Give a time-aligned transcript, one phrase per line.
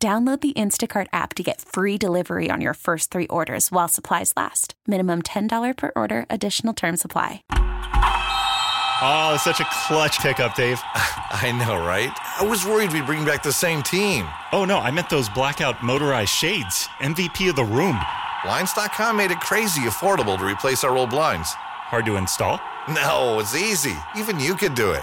[0.00, 4.32] Download the Instacart app to get free delivery on your first three orders while supplies
[4.36, 4.74] last.
[4.86, 7.42] Minimum $10 per order, additional term supply.
[9.02, 10.80] Oh, such a clutch pickup, Dave.
[10.94, 12.16] I know, right?
[12.38, 14.28] I was worried we'd bring back the same team.
[14.52, 16.86] Oh, no, I meant those blackout motorized shades.
[17.00, 17.98] MVP of the room.
[18.44, 21.54] Blinds.com made it crazy affordable to replace our old blinds.
[21.54, 22.60] Hard to install?
[22.88, 23.96] No, it's easy.
[24.16, 25.02] Even you could do it.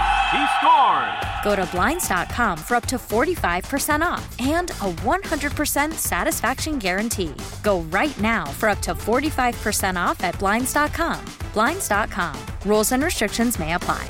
[0.31, 1.31] He scores!
[1.43, 7.33] Go to Blinds.com for up to 45% off and a 100% satisfaction guarantee.
[7.63, 11.25] Go right now for up to 45% off at Blinds.com.
[11.53, 12.39] Blinds.com.
[12.65, 14.07] Rules and restrictions may apply.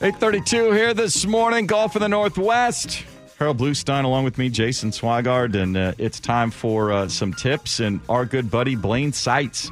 [0.00, 3.04] 832 here this morning, golf in the Northwest.
[3.38, 7.80] Harold Bluestein along with me, Jason Swigard, and uh, it's time for uh, some tips.
[7.80, 9.70] And our good buddy Blaine Seitz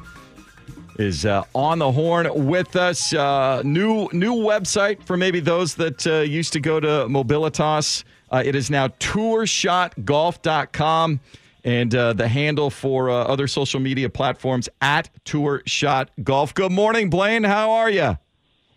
[1.02, 3.12] is uh, on the horn with us.
[3.12, 8.04] Uh, new new website for maybe those that uh, used to go to Mobilitas.
[8.30, 11.20] Uh, it is now tourshotgolf.com
[11.64, 16.54] and uh, the handle for uh, other social media platforms at tourshotgolf.
[16.54, 17.44] Good morning, Blaine.
[17.44, 18.16] How are you?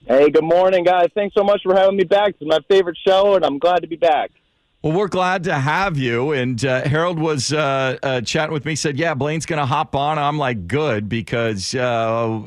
[0.08, 1.08] Hey, good morning, guys.
[1.16, 2.36] Thanks so much for having me back.
[2.40, 4.30] It's my favorite show, and I'm glad to be back.
[4.86, 6.32] Well, we're glad to have you.
[6.34, 8.76] And uh, Harold was uh, uh, chatting with me.
[8.76, 12.44] Said, "Yeah, Blaine's going to hop on." I'm like, "Good," because uh,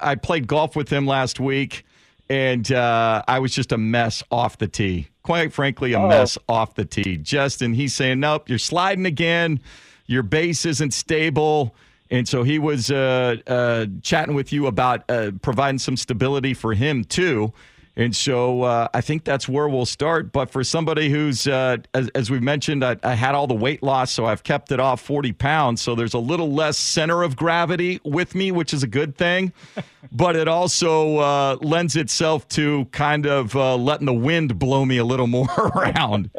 [0.00, 1.84] I played golf with him last week,
[2.30, 5.08] and uh, I was just a mess off the tee.
[5.22, 6.08] Quite frankly, a Oh.
[6.08, 7.18] mess off the tee.
[7.18, 9.60] Justin, he's saying, "Nope, you're sliding again.
[10.06, 11.74] Your base isn't stable."
[12.10, 16.72] And so he was uh, uh, chatting with you about uh, providing some stability for
[16.72, 17.52] him too.
[17.94, 20.32] And so uh, I think that's where we'll start.
[20.32, 23.82] But for somebody who's, uh, as, as we mentioned, I, I had all the weight
[23.82, 25.82] loss, so I've kept it off 40 pounds.
[25.82, 29.52] So there's a little less center of gravity with me, which is a good thing.
[30.12, 34.96] but it also uh, lends itself to kind of uh, letting the wind blow me
[34.96, 36.30] a little more around.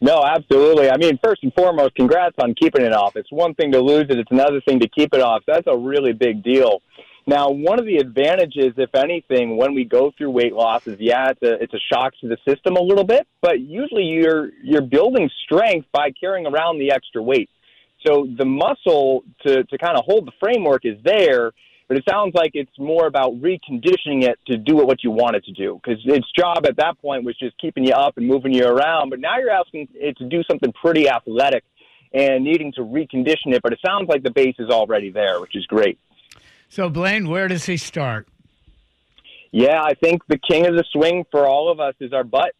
[0.00, 0.90] No, absolutely.
[0.90, 3.14] I mean, first and foremost, congrats on keeping it off.
[3.14, 5.42] It's one thing to lose it; it's another thing to keep it off.
[5.46, 6.80] That's a really big deal.
[7.26, 11.30] Now, one of the advantages, if anything, when we go through weight loss is, yeah,
[11.30, 14.82] it's a, it's a shock to the system a little bit, but usually you're you're
[14.82, 17.48] building strength by carrying around the extra weight.
[18.04, 21.52] So the muscle to to kind of hold the framework is there,
[21.86, 25.44] but it sounds like it's more about reconditioning it to do what you want it
[25.44, 28.52] to do because its job at that point was just keeping you up and moving
[28.52, 29.10] you around.
[29.10, 31.62] But now you're asking it to do something pretty athletic
[32.12, 33.62] and needing to recondition it.
[33.62, 36.00] But it sounds like the base is already there, which is great.
[36.72, 38.26] So, Blaine, where does he start?
[39.50, 42.54] Yeah, I think the king of the swing for all of us is our butt.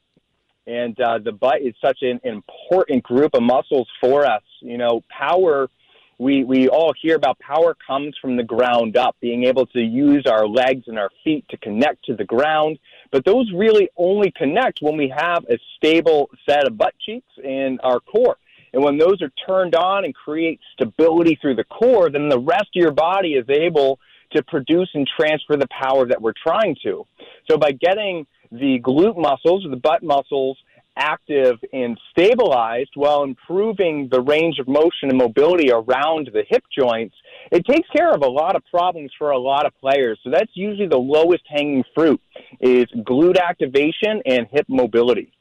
[0.66, 4.42] And uh, the butt is such an important group of muscles for us.
[4.60, 5.70] You know, power,
[6.18, 10.26] we, we all hear about power comes from the ground up, being able to use
[10.30, 12.78] our legs and our feet to connect to the ground.
[13.12, 17.80] But those really only connect when we have a stable set of butt cheeks and
[17.82, 18.36] our core.
[18.72, 22.68] And when those are turned on and create stability through the core, then the rest
[22.74, 23.98] of your body is able
[24.32, 27.06] to produce and transfer the power that we're trying to.
[27.50, 30.58] So by getting the glute muscles or the butt muscles
[30.96, 37.14] active and stabilized while improving the range of motion and mobility around the hip joints,
[37.50, 40.18] it takes care of a lot of problems for a lot of players.
[40.22, 42.20] So that's usually the lowest hanging fruit
[42.60, 45.32] is glute activation and hip mobility.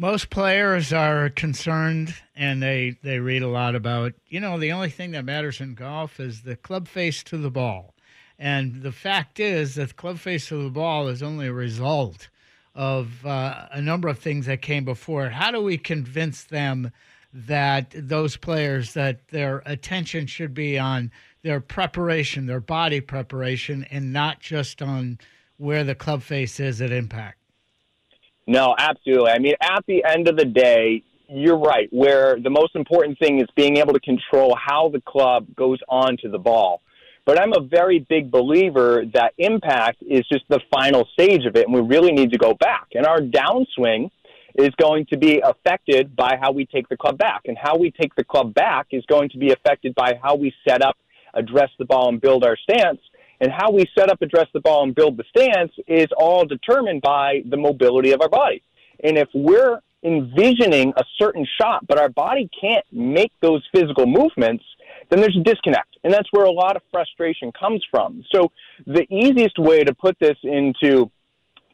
[0.00, 4.88] Most players are concerned and they, they read a lot about, you know, the only
[4.88, 7.92] thing that matters in golf is the club face to the ball.
[8.38, 12.30] And the fact is that the club face to the ball is only a result
[12.74, 15.28] of uh, a number of things that came before.
[15.28, 16.92] How do we convince them
[17.34, 21.10] that those players that their attention should be on
[21.42, 25.18] their preparation, their body preparation, and not just on
[25.58, 27.39] where the club face is at impact?
[28.46, 29.30] No, absolutely.
[29.30, 31.88] I mean, at the end of the day, you're right.
[31.92, 36.30] Where the most important thing is being able to control how the club goes onto
[36.30, 36.82] the ball.
[37.26, 41.66] But I'm a very big believer that impact is just the final stage of it,
[41.66, 42.88] and we really need to go back.
[42.94, 44.10] And our downswing
[44.56, 47.42] is going to be affected by how we take the club back.
[47.44, 50.52] And how we take the club back is going to be affected by how we
[50.66, 50.96] set up,
[51.34, 52.98] address the ball, and build our stance.
[53.40, 57.02] And how we set up, address the ball, and build the stance is all determined
[57.02, 58.62] by the mobility of our body.
[59.02, 64.64] And if we're envisioning a certain shot, but our body can't make those physical movements,
[65.08, 65.96] then there's a disconnect.
[66.04, 68.24] And that's where a lot of frustration comes from.
[68.32, 68.52] So
[68.86, 71.10] the easiest way to put this into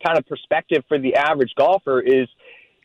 [0.04, 2.28] kind of perspective for the average golfer is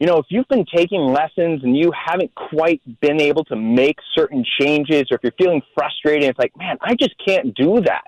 [0.02, 3.98] you know, if you've been taking lessons and you haven't quite been able to make
[4.16, 8.08] certain changes, or if you're feeling frustrated, it's like, man, I just can't do that.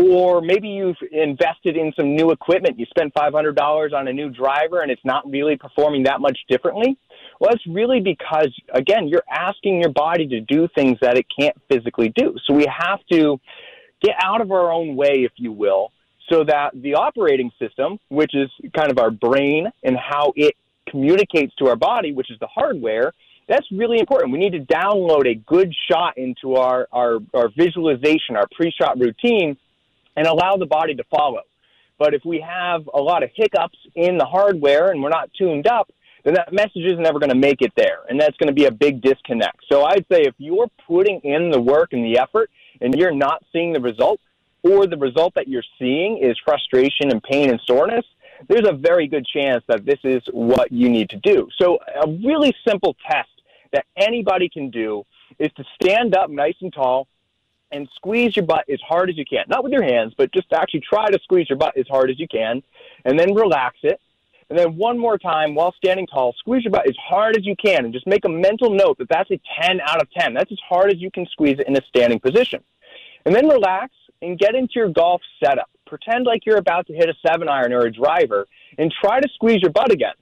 [0.00, 2.78] Or maybe you've invested in some new equipment.
[2.78, 6.96] You spent $500 on a new driver and it's not really performing that much differently.
[7.40, 11.56] Well, it's really because, again, you're asking your body to do things that it can't
[11.68, 12.36] physically do.
[12.46, 13.40] So we have to
[14.00, 15.90] get out of our own way, if you will,
[16.30, 20.54] so that the operating system, which is kind of our brain and how it
[20.88, 23.12] communicates to our body, which is the hardware,
[23.48, 24.32] that's really important.
[24.32, 28.98] We need to download a good shot into our, our, our visualization, our pre shot
[28.98, 29.56] routine,
[30.18, 31.42] and allow the body to follow.
[31.96, 35.68] But if we have a lot of hiccups in the hardware and we're not tuned
[35.68, 35.90] up,
[36.24, 38.00] then that message is never going to make it there.
[38.08, 39.60] And that's going to be a big disconnect.
[39.70, 42.50] So I'd say if you're putting in the work and the effort
[42.80, 44.20] and you're not seeing the result,
[44.64, 48.04] or the result that you're seeing is frustration and pain and soreness,
[48.48, 51.48] there's a very good chance that this is what you need to do.
[51.60, 53.28] So, a really simple test
[53.72, 55.04] that anybody can do
[55.38, 57.06] is to stand up nice and tall
[57.70, 59.44] and squeeze your butt as hard as you can.
[59.48, 62.18] Not with your hands, but just actually try to squeeze your butt as hard as
[62.18, 62.62] you can,
[63.04, 64.00] and then relax it.
[64.50, 67.54] And then one more time while standing tall, squeeze your butt as hard as you
[67.56, 70.32] can, and just make a mental note that that's a 10 out of 10.
[70.32, 72.62] That's as hard as you can squeeze it in a standing position.
[73.26, 73.92] And then relax
[74.22, 77.72] and get into your golf setup pretend like you're about to hit a seven iron
[77.72, 80.14] or a driver and try to squeeze your butt again.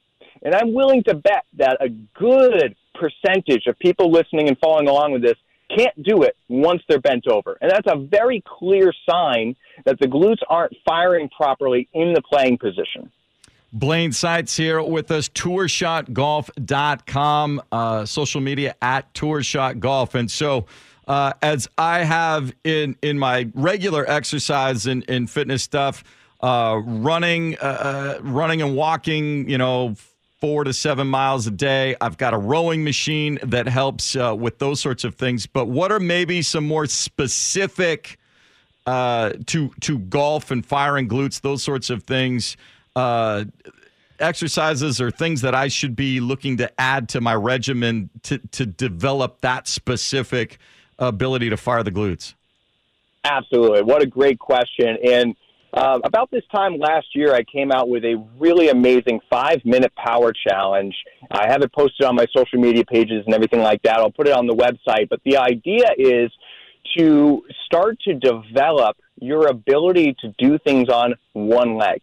[0.43, 5.13] And I'm willing to bet that a good percentage of people listening and following along
[5.13, 5.37] with this
[5.77, 7.59] can't do it once they're bent over.
[7.61, 12.57] And that's a very clear sign that the glutes aren't firing properly in the playing
[12.59, 13.11] position.
[13.73, 20.15] Blaine Seitz here with us, tourshotgolf.com, uh, social media at tourshotgolf.
[20.15, 20.67] And so,
[21.07, 26.03] uh, as I have in in my regular exercise and, fitness stuff,
[26.41, 29.95] uh, running, uh, uh, running and walking, you know,
[30.41, 31.97] four to seven miles a day.
[32.01, 35.47] I've got a rowing machine that helps uh, with those sorts of things.
[35.47, 38.19] But what are maybe some more specific
[38.87, 42.57] uh, to to golf and firing glutes, those sorts of things?
[44.21, 48.67] exercises or things that I should be looking to add to my regimen to to
[48.67, 50.59] develop that specific
[50.99, 52.35] ability to fire the glutes?
[53.25, 53.83] Absolutely.
[53.83, 54.97] What a great question.
[55.05, 55.37] And
[55.77, 59.93] uh, about this time last year, I came out with a really amazing five minute
[59.95, 60.95] power challenge.
[61.31, 63.99] I have it posted on my social media pages and everything like that.
[63.99, 65.09] I'll put it on the website.
[65.11, 66.33] But the idea is
[66.97, 72.01] to start to develop your ability to do things on one leg.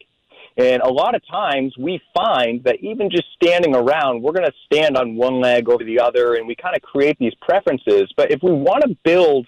[0.55, 4.53] And a lot of times we find that even just standing around, we're going to
[4.71, 8.13] stand on one leg over the other, and we kind of create these preferences.
[8.15, 9.47] But if we want to build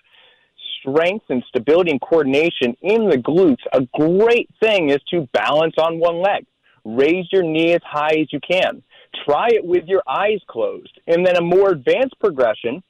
[0.86, 6.00] strength and stability and coordination in the glutes, a great thing is to balance on
[6.00, 6.46] one leg.
[6.84, 8.84] Raise your knee as high as you can.
[9.26, 11.00] Try it with your eyes closed.
[11.08, 12.84] And then a more advanced progression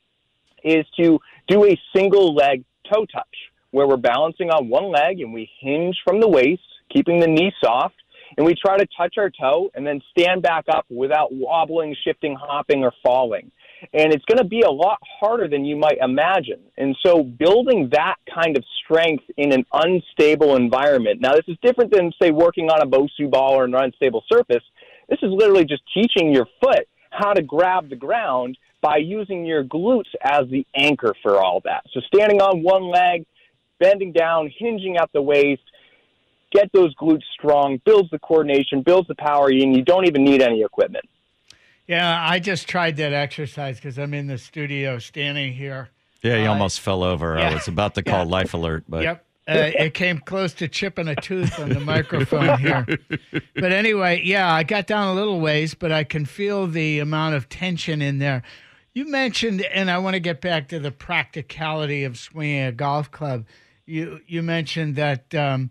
[0.64, 3.36] is to do a single leg toe touch,
[3.72, 7.52] where we're balancing on one leg and we hinge from the waist, keeping the knee
[7.64, 7.96] soft
[8.38, 12.36] and we try to touch our toe and then stand back up without wobbling, shifting,
[12.36, 13.52] hopping, or falling.
[13.94, 16.60] And it's going to be a lot harder than you might imagine.
[16.78, 21.22] And so, building that kind of strength in an unstable environment.
[21.22, 24.64] Now, this is different than, say, working on a Bosu ball or an unstable surface.
[25.10, 29.64] This is literally just teaching your foot how to grab the ground by using your
[29.64, 31.84] glutes as the anchor for all that.
[31.94, 33.26] So, standing on one leg,
[33.80, 35.62] bending down, hinging at the waist,
[36.52, 40.42] get those glutes strong, builds the coordination, builds the power, and you don't even need
[40.42, 41.06] any equipment.
[41.88, 45.90] Yeah, I just tried that exercise because I'm in the studio standing here.
[46.24, 47.38] Yeah, you uh, almost fell over.
[47.38, 47.50] Yeah.
[47.50, 48.32] I was about to call yeah.
[48.32, 49.26] life alert, but yep.
[49.48, 52.84] Uh, it came close to chipping a tooth on the microphone here.
[53.54, 57.36] But anyway, yeah, I got down a little ways, but I can feel the amount
[57.36, 58.42] of tension in there.
[58.94, 63.12] You mentioned, and I want to get back to the practicality of swinging a golf
[63.12, 63.46] club.
[63.86, 65.70] You you mentioned that um,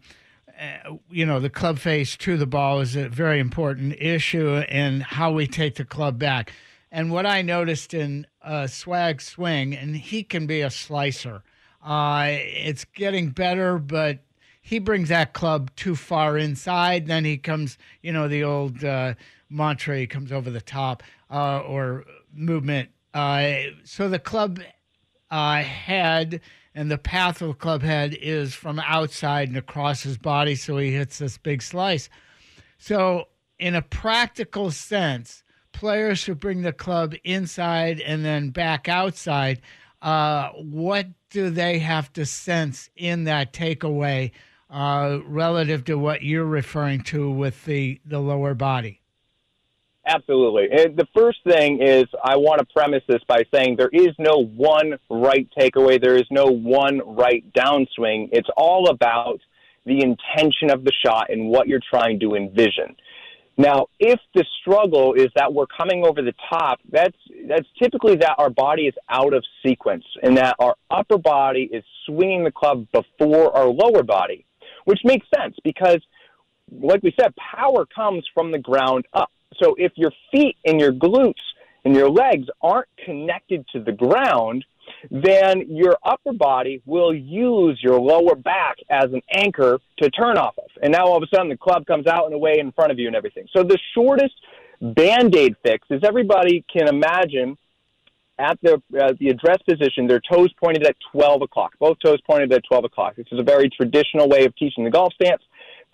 [0.60, 5.02] uh, you know, the club face to the ball is a very important issue and
[5.02, 6.52] how we take the club back.
[6.92, 11.42] And what I noticed in uh, Swag Swing, and he can be a slicer.
[11.82, 14.20] Uh, it's getting better, but
[14.62, 17.06] he brings that club too far inside.
[17.06, 19.14] Then he comes, you know, the old uh,
[19.50, 22.90] mantra, he comes over the top uh, or movement.
[23.12, 24.60] Uh, so the club
[25.34, 26.40] uh, head
[26.76, 30.78] and the path of the club head is from outside and across his body, so
[30.78, 32.08] he hits this big slice.
[32.78, 33.26] So,
[33.58, 39.60] in a practical sense, players who bring the club inside and then back outside,
[40.02, 44.30] uh, what do they have to sense in that takeaway
[44.70, 49.00] uh, relative to what you're referring to with the, the lower body?
[50.06, 50.68] Absolutely.
[50.70, 54.44] And the first thing is I want to premise this by saying there is no
[54.44, 56.00] one right takeaway.
[56.00, 58.28] There is no one right downswing.
[58.32, 59.40] It's all about
[59.86, 62.96] the intention of the shot and what you're trying to envision.
[63.56, 67.16] Now, if the struggle is that we're coming over the top, that's
[67.48, 71.84] that's typically that our body is out of sequence and that our upper body is
[72.04, 74.44] swinging the club before our lower body,
[74.84, 76.00] which makes sense because
[76.80, 79.30] like we said, power comes from the ground up.
[79.62, 81.34] So if your feet and your glutes
[81.84, 84.64] and your legs aren't connected to the ground,
[85.10, 90.54] then your upper body will use your lower back as an anchor to turn off
[90.58, 90.70] of.
[90.82, 92.98] And now all of a sudden the club comes out and away in front of
[92.98, 93.46] you and everything.
[93.54, 94.34] So the shortest
[94.80, 97.56] band aid fix is everybody can imagine
[98.38, 101.72] at the, uh, the address position, their toes pointed at 12 o'clock.
[101.78, 103.14] Both toes pointed at 12 o'clock.
[103.16, 105.42] This is a very traditional way of teaching the golf stance.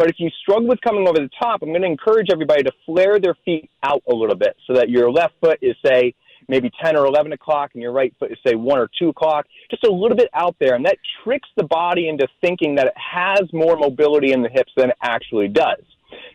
[0.00, 2.72] But if you struggle with coming over the top, I'm going to encourage everybody to
[2.86, 6.14] flare their feet out a little bit so that your left foot is, say,
[6.48, 9.44] maybe 10 or 11 o'clock and your right foot is, say, 1 or 2 o'clock.
[9.70, 10.74] Just a little bit out there.
[10.74, 14.72] And that tricks the body into thinking that it has more mobility in the hips
[14.74, 15.82] than it actually does.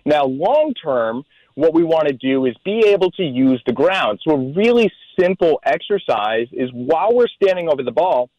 [0.05, 1.23] Now, long term,
[1.55, 4.19] what we want to do is be able to use the ground.
[4.23, 8.29] So, a really simple exercise is while we're standing over the ball,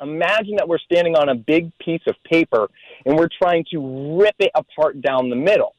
[0.00, 2.68] imagine that we're standing on a big piece of paper
[3.04, 5.74] and we're trying to rip it apart down the middle.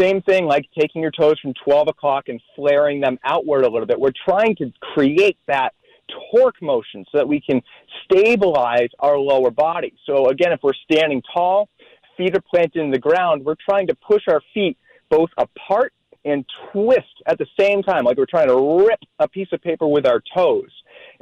[0.00, 3.86] Same thing like taking your toes from 12 o'clock and flaring them outward a little
[3.86, 3.98] bit.
[3.98, 5.72] We're trying to create that
[6.32, 7.62] torque motion so that we can
[8.04, 9.94] stabilize our lower body.
[10.06, 11.68] So again, if we're standing tall,
[12.16, 14.76] feet are planted in the ground, we're trying to push our feet
[15.10, 15.92] both apart
[16.24, 19.86] and twist at the same time, like we're trying to rip a piece of paper
[19.86, 20.70] with our toes.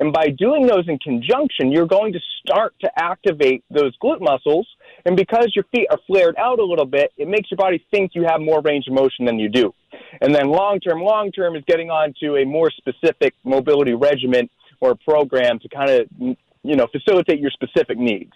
[0.02, 4.66] And by doing those in conjunction, you're going to start to activate those glute muscles.
[5.06, 8.16] And because your feet are flared out a little bit, it makes your body think
[8.16, 9.73] you have more range of motion than you do.
[10.21, 14.50] And then long term, long term is getting on to a more specific mobility regimen
[14.80, 18.32] or program to kind of, you know, facilitate your specific needs.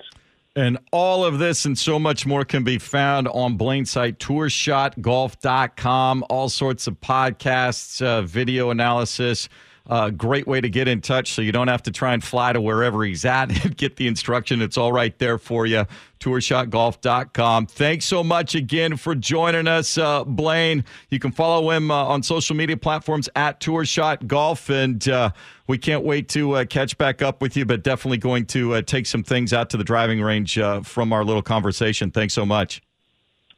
[0.54, 6.24] And all of this and so much more can be found on Blaine's tourshotgolf.com.
[6.30, 9.48] All sorts of podcasts, uh, video analysis,
[9.88, 12.52] uh, great way to get in touch so you don't have to try and fly
[12.52, 14.62] to wherever he's at and get the instruction.
[14.62, 15.84] It's all right there for you.
[16.18, 17.66] Tourshotgolf.com.
[17.66, 20.84] Thanks so much again for joining us, uh, Blaine.
[21.10, 24.70] You can follow him uh, on social media platforms at Tourshot Golf.
[24.70, 25.30] And uh,
[25.66, 28.82] we can't wait to uh, catch back up with you, but definitely going to uh,
[28.82, 32.10] take some things out to the driving range from our little conversation.
[32.10, 32.82] Thanks so much.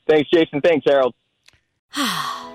[0.09, 0.61] Thanks, Jason.
[0.61, 1.15] Thanks, Harold.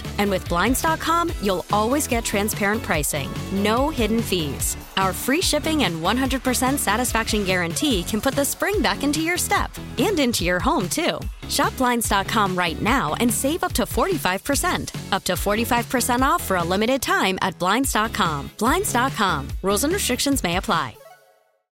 [0.19, 4.75] And with Blinds.com, you'll always get transparent pricing, no hidden fees.
[4.97, 9.71] Our free shipping and 100% satisfaction guarantee can put the spring back into your step
[9.97, 11.17] and into your home, too.
[11.47, 15.13] Shop Blinds.com right now and save up to 45%.
[15.13, 18.51] Up to 45% off for a limited time at Blinds.com.
[18.57, 19.47] Blinds.com.
[19.61, 20.95] Rules and restrictions may apply.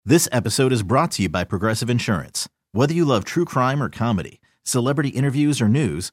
[0.09, 2.49] This episode is brought to you by Progressive Insurance.
[2.71, 6.13] Whether you love true crime or comedy, celebrity interviews or news,